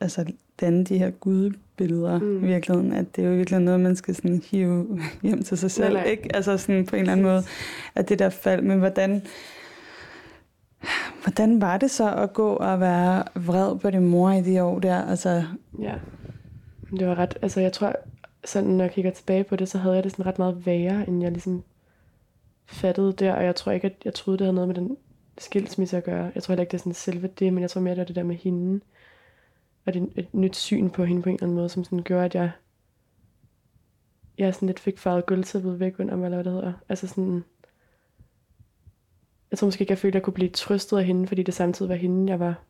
[0.00, 2.44] altså danne de her gudbilleder mm.
[2.44, 5.70] i virkeligheden, at det er jo virkelig noget, man skal sådan hive hjem til sig
[5.70, 6.36] selv, nej, ikke?
[6.36, 7.42] Altså sådan på en eller anden måde,
[7.94, 9.22] at det der fald, men hvordan,
[11.22, 14.78] hvordan var det så at gå og være vred på din mor i de år
[14.78, 15.02] der?
[15.02, 15.44] Altså...
[15.78, 15.94] Ja,
[16.98, 17.96] det var ret, altså jeg tror,
[18.44, 21.08] sådan når jeg kigger tilbage på det, så havde jeg det sådan ret meget værre,
[21.08, 21.62] end jeg ligesom
[22.66, 24.96] fattede der, og jeg tror ikke, at jeg troede, det havde noget med den
[25.38, 26.30] skilsmisse at gøre.
[26.34, 28.04] Jeg tror heller ikke, det er sådan selve det, men jeg tror mere, det er
[28.04, 28.80] det der med hende
[29.86, 32.24] og det et nyt syn på hende på en eller anden måde, som sådan gjorde,
[32.24, 32.50] at jeg,
[34.38, 36.72] jeg sådan lidt fik farvet gulvtæppet væk under mig, eller hvad det hedder.
[36.88, 37.44] Altså sådan,
[39.50, 41.54] jeg tror måske ikke, jeg følte, at jeg kunne blive trøstet af hende, fordi det
[41.54, 42.62] samtidig var hende, jeg var,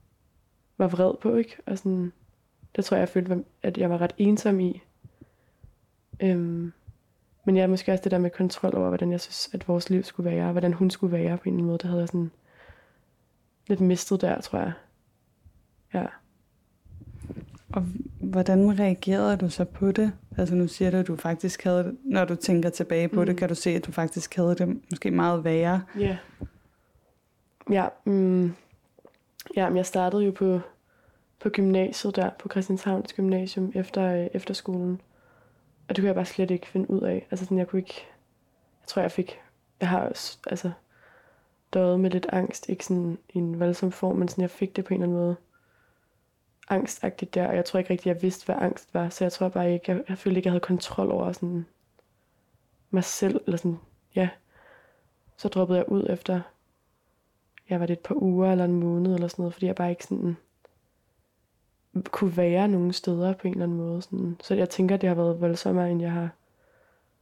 [0.78, 1.56] var vred på, ikke?
[1.66, 2.12] Og sådan,
[2.76, 4.82] det tror jeg, jeg følte, at jeg var ret ensom i.
[6.20, 6.72] Øhm,
[7.44, 9.90] men jeg ja, måske også det der med kontrol over, hvordan jeg synes, at vores
[9.90, 12.00] liv skulle være, og hvordan hun skulle være på en eller anden måde, det havde
[12.00, 12.30] jeg sådan
[13.66, 14.72] lidt mistet der, tror jeg.
[15.94, 16.06] Ja.
[17.74, 17.82] Og
[18.20, 20.12] hvordan reagerede du så på det?
[20.38, 23.26] Altså nu siger du, at du faktisk havde det, når du tænker tilbage på mm.
[23.26, 25.82] det, kan du se, at du faktisk havde det måske meget værre.
[25.98, 26.00] Ja.
[26.00, 26.16] Yeah.
[27.70, 28.54] Ja, mm,
[29.56, 30.60] ja, men jeg startede jo på,
[31.40, 35.00] på gymnasiet der, på Christianshavns Gymnasium efter, øh, efter skolen.
[35.88, 37.26] Og det kunne jeg bare slet ikke finde ud af.
[37.30, 38.06] Altså sådan, jeg kunne ikke,
[38.82, 39.38] jeg tror jeg fik,
[39.80, 40.70] jeg har også, altså,
[41.72, 44.84] døjet med lidt angst, ikke sådan i en voldsom form, men sådan, jeg fik det
[44.84, 45.36] på en eller anden måde
[46.68, 49.48] angstagtigt der, og jeg tror ikke rigtig, jeg vidste, hvad angst var, så jeg tror
[49.48, 51.66] bare ikke, jeg, jeg følte ikke, jeg havde kontrol over sådan
[52.90, 53.78] mig selv, eller sådan,
[54.14, 54.28] ja.
[55.36, 56.40] Så droppede jeg ud efter,
[57.70, 59.90] jeg var det et par uger eller en måned eller sådan noget, fordi jeg bare
[59.90, 60.36] ikke sådan
[62.02, 64.02] kunne være nogen steder på en eller anden måde.
[64.02, 64.36] Sådan.
[64.42, 66.30] Så jeg tænker, det har været voldsommere, end jeg har,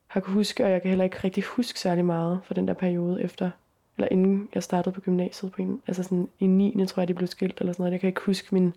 [0.06, 2.74] har kunne huske, og jeg kan heller ikke rigtig huske særlig meget for den der
[2.74, 3.50] periode efter,
[3.96, 6.86] eller inden jeg startede på gymnasiet på en, altså sådan i 9.
[6.86, 7.92] tror jeg, det blev skilt eller sådan noget.
[7.92, 8.74] Jeg kan ikke huske min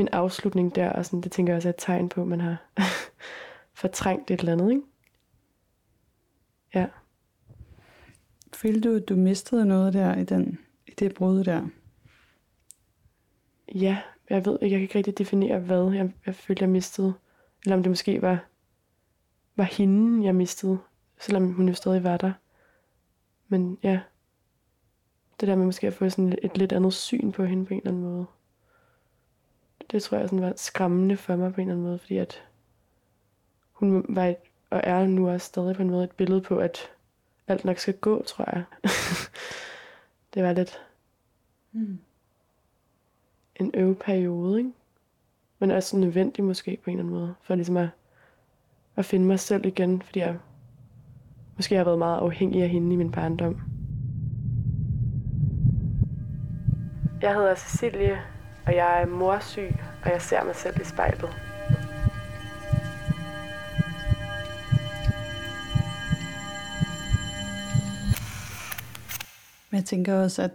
[0.00, 2.40] min afslutning der, og sådan, det tænker jeg også er et tegn på, at man
[2.40, 2.56] har
[3.82, 4.82] fortrængt et eller andet, ikke?
[6.74, 6.86] Ja.
[8.52, 11.68] Følte du, at du mistede noget der i, den, i det brud der?
[13.74, 13.98] Ja,
[14.30, 17.14] jeg ved ikke, jeg kan ikke rigtig definere, hvad jeg, jeg følte, jeg mistede.
[17.64, 18.44] Eller om det måske var,
[19.56, 20.78] var hende, jeg mistede,
[21.18, 22.32] selvom hun jo stadig var der.
[23.48, 24.00] Men ja,
[25.40, 27.74] det der med måske at få sådan et, et lidt andet syn på hende på
[27.74, 28.26] en eller anden måde
[29.90, 32.42] det tror jeg sådan var skræmmende for mig på en eller anden måde, fordi at
[33.72, 34.36] hun var et,
[34.70, 36.78] og er nu også stadig på en måde et billede på, at
[37.48, 38.64] alt nok skal gå, tror jeg.
[40.34, 40.80] det var lidt
[41.72, 41.98] mm.
[43.56, 44.72] en øveperiode, ikke?
[45.58, 47.88] Men også nødvendig måske på en eller anden måde, for ligesom at,
[48.96, 50.38] at finde mig selv igen, fordi jeg
[51.56, 53.60] måske har været meget afhængig af hende i min barndom.
[57.22, 58.18] Jeg hedder Cecilie,
[58.70, 61.30] og jeg er morsyg, og jeg ser mig selv i spejlet.
[69.72, 70.50] Jeg tænker også, at,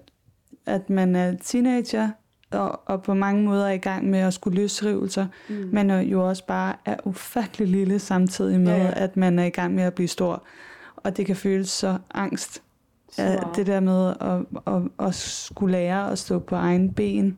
[0.65, 2.09] at man er teenager,
[2.51, 5.69] og, og på mange måder er i gang med at skulle løsrive sig, mm.
[5.71, 8.91] men jo også bare er ufattelig lille samtidig med, ja, ja.
[8.95, 10.43] at man er i gang med at blive stor.
[10.95, 12.61] Og det kan føles så angst.
[13.11, 13.47] Så.
[13.55, 17.37] Det der med at, at, at skulle lære at stå på egen ben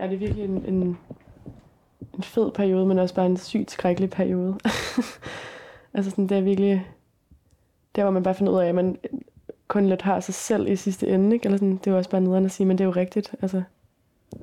[0.00, 0.98] Ja, det er virkelig en, en,
[2.14, 4.58] en fed periode, men også bare en sygt skrækkelig periode.
[5.94, 6.86] altså sådan, det er virkelig...
[7.96, 8.98] Der, hvor man bare finder ud af, at man
[9.68, 11.46] kun lidt har sig selv i sidste ende, ikke?
[11.46, 13.34] Eller sådan, det er jo også bare nederen at sige, men det er jo rigtigt.
[13.42, 13.62] Altså.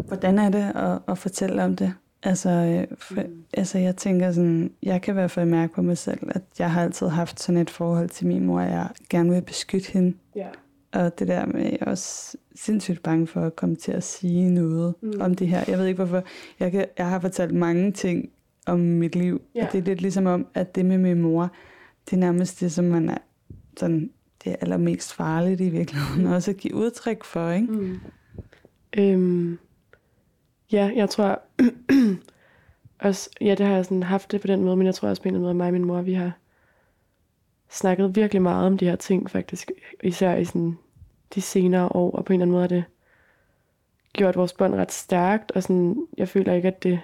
[0.08, 1.94] Hvordan er det at, at fortælle om det?
[2.24, 3.44] Altså, øh, for, mm.
[3.54, 6.72] altså, jeg tænker sådan, jeg kan i hvert fald mærke på mig selv, at jeg
[6.72, 10.18] har altid haft sådan et forhold til min mor, at jeg gerne vil beskytte hende.
[10.36, 10.48] Ja.
[10.94, 14.50] Og det der med, jeg er også sindssygt bange for at komme til at sige
[14.50, 15.14] noget mm.
[15.22, 15.64] om det her.
[15.68, 16.24] Jeg ved ikke hvorfor.
[16.60, 18.30] Jeg, kan, jeg har fortalt mange ting
[18.66, 19.66] om mit liv, ja.
[19.66, 21.52] og det er lidt ligesom om, at det med min mor,
[22.06, 23.18] det er nærmest det, som man er
[23.78, 24.12] sådan,
[24.44, 26.32] det er allermest farligt i virkeligheden, mm.
[26.32, 27.74] også at give udtryk for, ikke?
[27.74, 28.00] Mm.
[28.98, 29.60] Øhm,
[30.72, 31.42] ja, jeg tror
[33.08, 35.22] også, ja, det har jeg sådan haft det på den måde, men jeg tror også
[35.22, 36.32] på en eller anden måde, mig og min mor, vi har
[37.72, 39.72] snakket virkelig meget om de her ting, faktisk.
[40.04, 40.78] Især i sådan
[41.36, 42.84] de senere år, og på en eller anden måde har det
[44.14, 47.00] gjort vores bånd ret stærkt, og sådan, jeg føler ikke, at det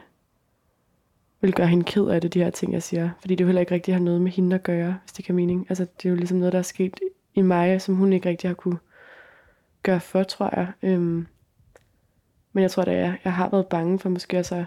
[1.42, 3.10] vil gøre hende ked af det, de her ting, jeg siger.
[3.20, 5.36] Fordi det jo heller ikke rigtig har noget med hende at gøre, hvis det kan
[5.36, 5.66] mening.
[5.70, 7.00] Altså, det er jo ligesom noget, der er sket
[7.34, 8.80] i mig, som hun ikke rigtig har kunne
[9.84, 10.68] gøre for, tror jeg.
[10.82, 11.28] Øhm,
[12.54, 14.66] men jeg tror, da, jeg, jeg har været bange for måske også at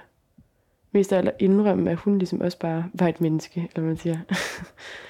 [0.93, 3.97] mest af alt at indrømme, at hun ligesom også bare var et menneske, eller man
[3.97, 4.19] siger.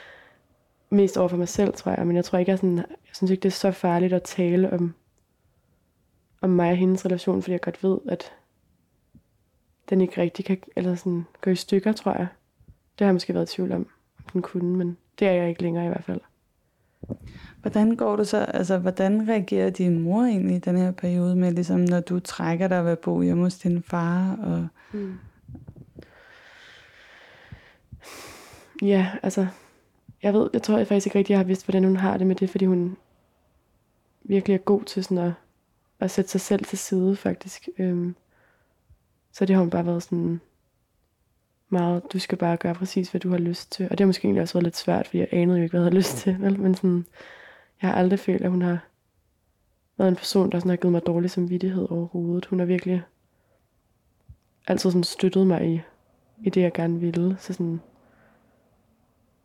[0.90, 2.06] mest over for mig selv, tror jeg.
[2.06, 4.72] Men jeg tror ikke, jeg, sådan, jeg synes ikke, det er så farligt at tale
[4.72, 4.94] om,
[6.40, 8.32] om mig og hendes relation, fordi jeg godt ved, at
[9.90, 12.26] den ikke rigtig kan eller sådan, gå i stykker, tror jeg.
[12.66, 13.86] Det har jeg måske været i tvivl om,
[14.18, 16.20] om den kunne, men det er jeg ikke længere i hvert fald.
[17.60, 21.52] Hvordan går det så, altså hvordan reagerer din mor egentlig i den her periode med,
[21.52, 24.36] ligesom når du trækker dig ved at bo hjemme hos din far?
[24.42, 24.68] Og...
[24.92, 25.18] Mm.
[28.82, 29.46] Ja, altså
[30.22, 32.26] jeg ved, jeg tror jeg faktisk ikke rigtig, jeg har vidst, hvordan hun har det
[32.26, 32.96] med det, fordi hun
[34.22, 35.32] virkelig er god til sådan at,
[36.00, 37.68] at sætte sig selv til side, faktisk.
[37.78, 38.16] Øhm,
[39.32, 40.40] så det har hun bare været sådan
[41.68, 43.84] meget, du skal bare gøre præcis, hvad du har lyst til.
[43.84, 45.80] Og det har måske egentlig også været lidt svært, fordi jeg anede jo ikke, hvad
[45.80, 46.36] jeg havde lyst til.
[46.40, 46.60] Vel?
[46.60, 47.06] Men sådan,
[47.82, 48.78] jeg har aldrig følt, at hun har
[49.98, 52.46] været en person, der sådan har givet mig dårlig samvittighed overhovedet.
[52.46, 53.02] Hun har virkelig
[54.66, 55.80] altid sådan støttet mig i,
[56.44, 57.36] i det, jeg gerne ville.
[57.38, 57.80] Så sådan,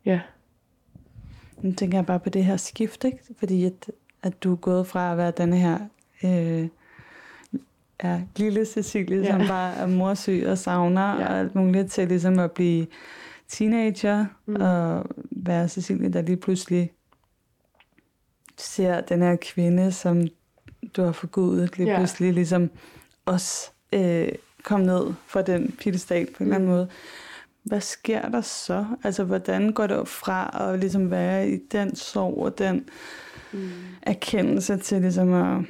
[0.04, 0.20] ja,
[1.62, 3.18] nu tænker jeg bare på det her skift, ikke?
[3.38, 3.90] fordi at,
[4.22, 5.78] at du er gået fra at være den her
[6.24, 6.68] øh,
[8.02, 9.30] ja, lille Cecilie, ja.
[9.30, 11.28] som bare er morsyg og savner ja.
[11.28, 12.86] og alt muligt, til ligesom at blive
[13.48, 14.56] teenager mm.
[14.60, 16.92] og være Cecilie, der lige pludselig
[18.56, 20.22] ser den her kvinde, som
[20.96, 21.96] du har forgudet, lige ja.
[21.96, 22.70] pludselig ligesom
[23.24, 24.28] også øh,
[24.62, 26.74] kom ned fra den pittestal på en eller anden mm.
[26.74, 26.88] måde
[27.66, 28.86] hvad sker der så?
[29.04, 32.88] Altså, hvordan går det fra at ligesom være i den sorg og den
[33.52, 33.70] mm.
[34.02, 35.64] erkendelse til ligesom at,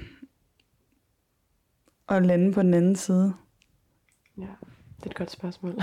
[2.09, 3.35] at lande på den anden side?
[4.39, 4.43] Ja,
[4.97, 5.75] det er et godt spørgsmål.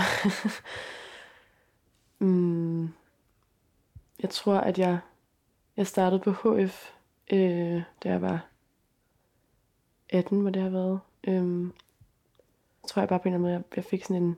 [2.19, 2.83] mm,
[4.19, 4.99] jeg tror, at jeg,
[5.77, 6.89] jeg startede på HF,
[7.33, 8.47] øh, da jeg var
[10.09, 10.99] 18, hvor det har været.
[11.27, 11.63] Øh,
[12.83, 14.35] jeg tror jeg bare på en eller anden måde, jeg, jeg fik sådan en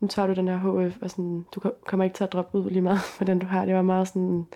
[0.00, 2.70] nu tager du den her HF, og sådan, du kommer ikke til at droppe ud
[2.70, 3.64] lige meget, hvordan du har.
[3.64, 4.46] Det var meget sådan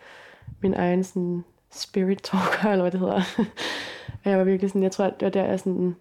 [0.61, 3.23] min egen sådan spirit talker, eller hvad det hedder.
[4.25, 5.97] og jeg var virkelig sådan, jeg tror, det var der, jeg sådan,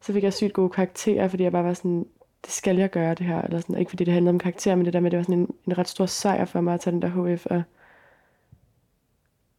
[0.00, 2.06] så fik jeg sygt gode karakterer, fordi jeg bare var sådan,
[2.44, 4.84] det skal jeg gøre det her, eller sådan, ikke fordi det handlede om karakter, men
[4.84, 6.94] det der med, det var sådan en, en ret stor sejr for mig at tage
[6.94, 7.62] den der HF, og,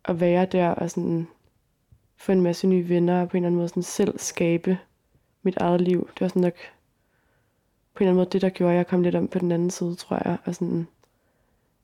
[0.03, 1.27] og være der, og sådan,
[2.17, 4.77] få en masse nye venner, og på en eller anden måde sådan selv skabe
[5.43, 6.09] mit eget liv.
[6.13, 6.53] Det var sådan nok
[7.99, 9.51] på en eller anden måde det, der gjorde, at jeg kom lidt om på den
[9.51, 10.37] anden side, tror jeg.
[10.45, 10.87] Og sådan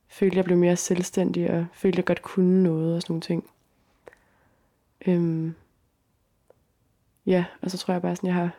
[0.08, 3.12] følte, at jeg blev mere selvstændig, og følte, at jeg godt kunne noget og sådan
[3.12, 3.50] nogle ting.
[5.06, 5.54] Øhm,
[7.26, 8.50] ja, og så tror jeg bare sådan, jeg har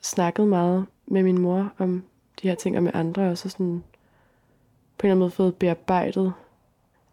[0.00, 2.04] snakket meget med min mor om
[2.42, 3.84] de her ting, og med andre, og så sådan
[4.98, 6.32] på en eller anden måde fået bearbejdet.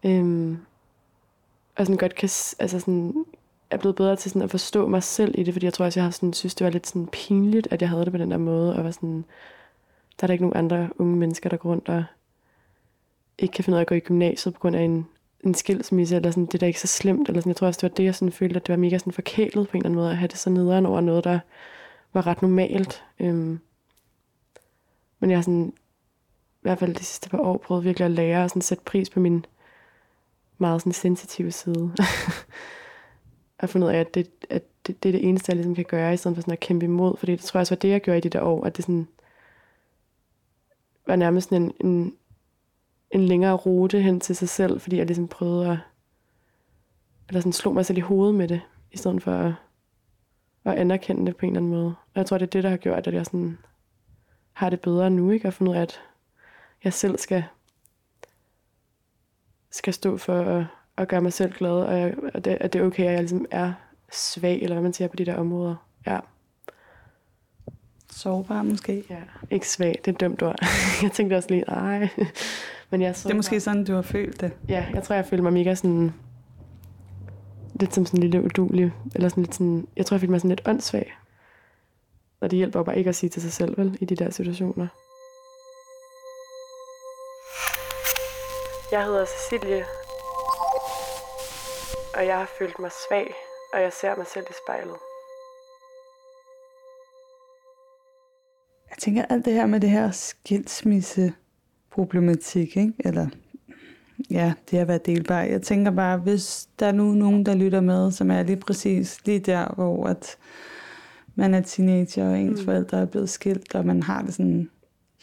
[0.05, 0.57] Øhm,
[1.75, 2.29] og sådan godt kan,
[2.59, 3.25] altså sådan,
[3.69, 5.99] er blevet bedre til sådan at forstå mig selv i det, fordi jeg tror også,
[5.99, 8.31] jeg har sådan, synes, det var lidt sådan pinligt, at jeg havde det på den
[8.31, 9.25] der måde, og var sådan,
[10.19, 12.03] der er der ikke nogen andre unge mennesker, der går rundt og
[13.37, 15.07] ikke kan finde ud af at gå i gymnasiet på grund af en,
[15.43, 17.77] en skilsmisse, eller sådan, det er da ikke så slemt, eller sådan, jeg tror også,
[17.77, 19.85] det var det, jeg sådan følte, at det var mega sådan forkælet på en eller
[19.85, 21.39] anden måde, at have det så nederen over noget, der
[22.13, 23.03] var ret normalt.
[23.19, 23.59] Øhm,
[25.19, 25.73] men jeg har sådan,
[26.55, 29.09] i hvert fald de sidste par år, prøvet virkelig at lære og sådan sætte pris
[29.09, 29.45] på min
[30.57, 31.91] meget sådan sensitive side.
[33.59, 35.85] at finde ud af, at det, at det, det er det eneste, jeg ligesom kan
[35.85, 37.17] gøre, i stedet for sådan at kæmpe imod.
[37.17, 38.85] Fordi det tror jeg også var det, jeg gjorde i de der år, at det
[38.85, 39.07] sådan
[41.07, 42.15] var nærmest sådan en, en,
[43.11, 45.77] en længere rute hen til sig selv, fordi jeg ligesom prøvede at,
[47.27, 49.53] eller sådan slog mig selv i hovedet med det, i stedet for at,
[50.63, 51.85] at anerkende det på en eller anden måde.
[51.87, 53.57] Og jeg tror, det er det, der har gjort, at jeg sådan
[54.53, 55.47] har det bedre nu, ikke?
[55.47, 56.01] Og fundet ud af, at
[56.83, 57.43] jeg selv skal,
[59.71, 60.65] skal stå for at,
[60.97, 63.19] at gøre mig selv glad, og, jeg, og det, at det er okay, at jeg
[63.19, 63.73] ligesom er
[64.11, 65.75] svag, eller hvad man siger på de der områder.
[66.07, 66.19] Ja.
[68.11, 69.03] Sårbar måske.
[69.09, 69.19] Ja,
[69.51, 70.55] ikke svag, det er et dømt ord.
[71.03, 72.09] jeg tænkte også lige, nej.
[72.89, 74.51] Men jeg er Det er måske sådan, du har følt det.
[74.69, 76.13] Ja, jeg tror, jeg følte mig mega sådan...
[77.79, 78.93] Lidt som sådan en lille udulig.
[79.15, 79.87] Eller sådan lidt sådan...
[79.95, 81.17] Jeg tror, jeg følte mig sådan lidt åndssvag.
[82.41, 83.97] Og det hjælper bare ikke at sige til sig selv, vel?
[84.01, 84.87] I de der situationer.
[88.91, 89.83] Jeg hedder Cecilie.
[92.17, 93.33] Og jeg har følt mig svag.
[93.73, 94.97] Og jeg ser mig selv i spejlet.
[98.89, 101.33] Jeg tænker alt det her med det her skilsmisse
[101.91, 102.93] problematik, ikke?
[102.99, 103.27] eller
[104.31, 105.41] ja, det at være delbar.
[105.41, 109.25] Jeg tænker bare, hvis der er nu nogen, der lytter med, som er lige præcis
[109.25, 110.37] lige der, hvor at
[111.35, 112.65] man er teenager, og ens mm.
[112.65, 114.69] forældre er blevet skilt, og man har det sådan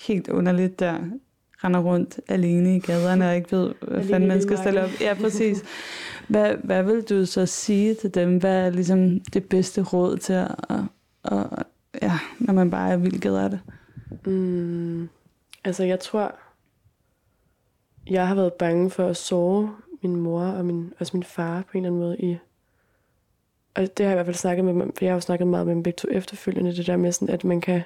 [0.07, 1.01] helt underligt der,
[1.65, 4.91] render rundt alene i gaderne og ikke ved, hvad fanden man skal stille op.
[5.01, 5.63] Ja, præcis.
[6.29, 8.39] Hvad, hvad vil du så sige til dem?
[8.39, 10.49] Hvad er ligesom det bedste råd til at,
[11.25, 11.65] at
[12.03, 13.61] ja, når man bare er vildt ked af det?
[14.27, 15.09] Mm,
[15.65, 16.35] altså, jeg tror,
[18.07, 19.71] jeg har været bange for at sove
[20.03, 22.37] min mor og min, også min far på en eller anden måde i...
[23.75, 25.67] Og det har jeg i hvert fald snakket med for jeg har jo snakket meget
[25.67, 27.83] med dem begge to efterfølgende, det der med sådan, at man kan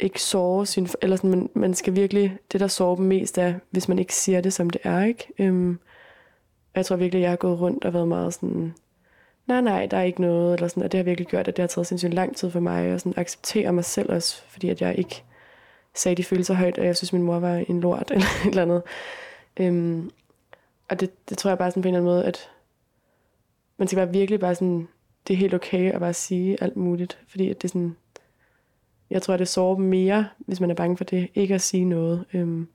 [0.00, 0.88] ikke sove sin...
[1.02, 2.36] Eller sådan, man, man skal virkelig...
[2.52, 5.28] Det, der sover dem mest er, hvis man ikke siger det, som det er, ikke?
[5.38, 5.78] Øhm,
[6.74, 8.74] jeg tror virkelig, jeg har gået rundt og været meget sådan...
[9.46, 11.62] Nej, nej, der er ikke noget, eller sådan, og det har virkelig gjort, at det
[11.62, 14.80] har taget sindssygt lang tid for mig og sådan acceptere mig selv også, fordi at
[14.80, 15.22] jeg ikke
[15.94, 18.62] sagde de følelser højt, og jeg synes, min mor var en lort, eller et eller
[18.62, 18.82] andet.
[19.60, 20.10] Øhm,
[20.88, 22.50] og det, det tror jeg bare sådan på en eller anden måde, at
[23.76, 24.88] man skal bare virkelig bare sådan,
[25.28, 27.96] det er helt okay at bare sige alt muligt, fordi at det er sådan,
[29.10, 32.24] jeg tror, det sover mere, hvis man er bange for det, ikke at sige noget.
[32.32, 32.68] Øhm,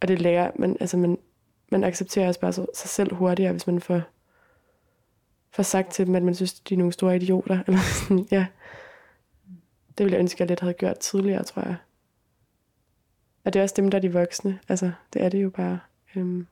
[0.00, 1.18] og det lærer, man, altså man,
[1.70, 4.02] man accepterer også bare sig selv hurtigere, hvis man får,
[5.50, 7.62] får sagt til dem, at man synes, de er nogle store idioter.
[7.66, 8.46] Eller sådan, ja.
[9.98, 11.76] Det ville jeg ønske, at jeg lidt havde gjort tidligere, tror jeg.
[13.44, 14.58] Og det er også dem, der er de voksne.
[14.68, 15.80] Altså, det er det jo bare.
[16.16, 16.46] Øhm,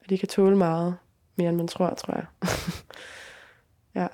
[0.00, 0.96] og de kan tåle meget
[1.36, 2.26] mere, end man tror, tror jeg.
[4.02, 4.06] ja.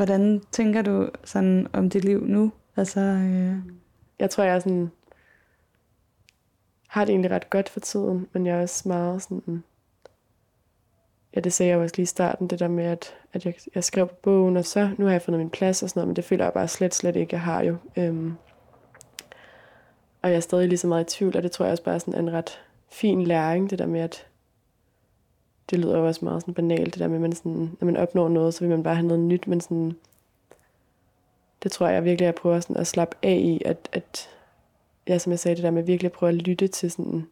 [0.00, 2.52] Hvordan tænker du sådan om dit liv nu?
[2.76, 3.56] Altså, øh...
[4.18, 4.90] Jeg tror, jeg er sådan,
[6.88, 9.64] har det egentlig ret godt for tiden, men jeg er også meget sådan...
[11.34, 13.84] Ja, det sagde jeg også lige i starten, det der med, at, at jeg, jeg
[13.84, 16.16] skrev på bogen, og så nu har jeg fundet min plads og sådan noget, men
[16.16, 17.76] det føler jeg bare slet, slet ikke, jeg har jo.
[17.96, 18.34] Øhm,
[20.22, 21.94] og jeg er stadig lige så meget i tvivl, og det tror jeg også bare
[21.94, 22.60] er sådan en ret
[22.90, 24.26] fin læring, det der med, at
[25.70, 27.96] det lyder jo også meget sådan banalt, det der med, at man sådan, når man
[27.96, 29.96] opnår noget, så vil man bare have noget nyt, men sådan,
[31.62, 34.30] det tror jeg virkelig, jeg prøver sådan at slappe af i, at, at
[35.08, 37.26] ja, som jeg sagde, det der med virkelig at prøve at lytte til sådan,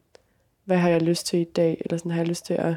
[0.65, 2.75] hvad har jeg lyst til i dag, eller sådan, har jeg lyst til at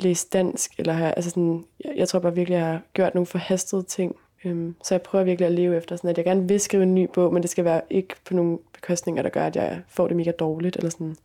[0.00, 3.14] læse dansk, eller har jeg, altså sådan, jeg, jeg tror bare virkelig, jeg har gjort
[3.14, 6.48] nogle forhastede ting, Øhm, så jeg prøver virkelig at leve efter sådan, at jeg gerne
[6.48, 9.46] vil skrive en ny bog, men det skal være ikke på nogle bekostninger, der gør,
[9.46, 10.76] at jeg får det mega dårligt.
[10.76, 11.16] Eller sådan.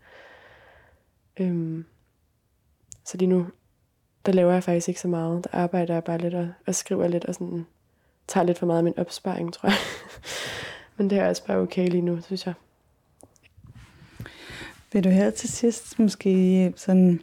[1.40, 1.86] Øhm,
[3.06, 3.48] så lige nu,
[4.26, 5.44] der laver jeg faktisk ikke så meget.
[5.44, 7.66] Der arbejder jeg bare lidt og, og skriver lidt og sådan,
[8.28, 9.78] tager lidt for meget af min opsparing, tror jeg.
[10.98, 12.54] men det er også bare okay lige nu, synes jeg.
[14.94, 17.22] Vil du her til sidst måske sådan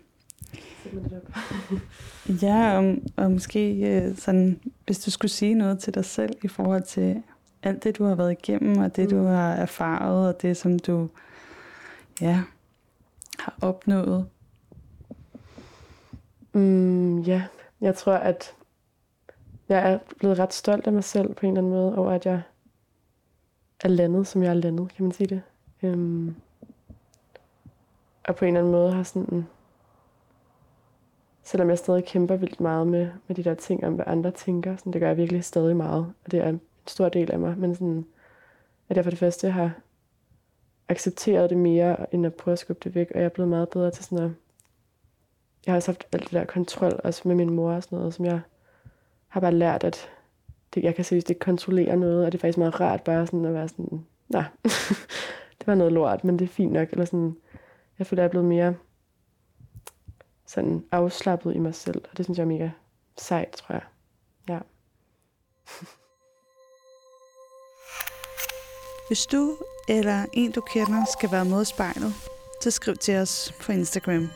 [2.43, 6.49] ja, og, og måske øh, sådan, hvis du skulle sige noget til dig selv i
[6.49, 7.23] forhold til
[7.63, 9.11] alt det, du har været igennem, og det, mm.
[9.11, 11.09] du har erfaret, og det, som du
[12.21, 12.43] ja,
[13.39, 14.27] har opnået.
[16.59, 17.43] Mm, ja,
[17.81, 18.55] jeg tror, at
[19.69, 22.27] jeg er blevet ret stolt af mig selv på en eller anden måde, over at
[22.27, 22.43] jeg
[23.85, 25.43] er landet, som jeg er landet, kan man sige det.
[25.83, 26.37] Um,
[28.29, 29.47] og på en eller anden måde har sådan
[31.43, 34.77] selvom jeg stadig kæmper vildt meget med, med de der ting om, hvad andre tænker.
[34.77, 37.59] Sådan, det gør jeg virkelig stadig meget, og det er en stor del af mig.
[37.59, 38.07] Men sådan,
[38.89, 39.73] at jeg for det første har
[40.89, 43.69] accepteret det mere, end at prøve at skubbe det væk, og jeg er blevet meget
[43.69, 44.31] bedre til sådan at...
[45.67, 48.15] Jeg har også haft alt det der kontrol, også med min mor og sådan noget,
[48.15, 48.41] som jeg
[49.29, 50.11] har bare lært, at
[50.75, 53.45] det, jeg kan seriøst ikke kontrollere noget, og det er faktisk meget rart bare sådan
[53.45, 54.45] at være sådan, nej,
[55.59, 57.37] det var noget lort, men det er fint nok, eller sådan,
[57.99, 58.75] jeg føler, jeg er blevet mere
[60.47, 62.71] sådan afslappet i mig selv, og det synes jeg er mega
[63.19, 63.83] sejt, tror jeg.
[64.49, 64.59] Ja.
[69.09, 69.57] Hvis du
[69.89, 72.13] eller en, du kender, skal være med i spejlet,
[72.63, 74.29] så skriv til os på Instagram.